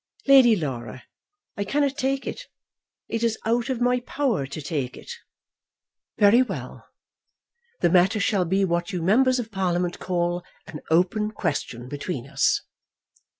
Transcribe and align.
"Lady 0.25 0.55
Laura, 0.55 1.03
I 1.55 1.63
cannot 1.63 1.95
take 1.95 2.25
it. 2.25 2.47
It 3.07 3.21
is 3.23 3.37
out 3.45 3.69
of 3.69 3.79
my 3.79 3.99
power 3.99 4.47
to 4.47 4.59
take 4.59 4.97
it." 4.97 5.11
"Very 6.17 6.41
well. 6.41 6.87
The 7.81 7.91
matter 7.91 8.19
shall 8.19 8.45
be 8.45 8.65
what 8.65 8.91
you 8.91 9.03
members 9.03 9.37
of 9.37 9.51
Parliament 9.51 9.99
call 9.99 10.43
an 10.65 10.79
open 10.89 11.29
question 11.29 11.87
between 11.87 12.27
us. 12.27 12.63